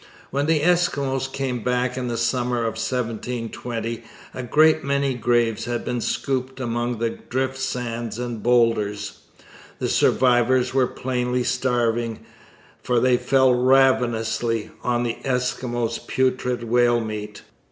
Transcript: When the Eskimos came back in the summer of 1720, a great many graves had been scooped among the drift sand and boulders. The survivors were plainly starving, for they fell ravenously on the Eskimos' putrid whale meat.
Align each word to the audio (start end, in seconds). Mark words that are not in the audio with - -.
When 0.31 0.47
the 0.47 0.61
Eskimos 0.61 1.31
came 1.31 1.61
back 1.63 1.95
in 1.95 2.07
the 2.07 2.17
summer 2.17 2.61
of 2.61 2.73
1720, 2.77 4.03
a 4.33 4.41
great 4.41 4.83
many 4.83 5.13
graves 5.13 5.65
had 5.65 5.85
been 5.85 6.01
scooped 6.01 6.59
among 6.59 6.97
the 6.97 7.11
drift 7.11 7.57
sand 7.59 8.17
and 8.17 8.41
boulders. 8.41 9.19
The 9.77 9.87
survivors 9.89 10.73
were 10.73 10.87
plainly 10.87 11.43
starving, 11.43 12.21
for 12.81 12.99
they 12.99 13.17
fell 13.17 13.53
ravenously 13.53 14.71
on 14.83 15.03
the 15.03 15.17
Eskimos' 15.23 16.07
putrid 16.07 16.63
whale 16.63 16.99
meat. 16.99 17.43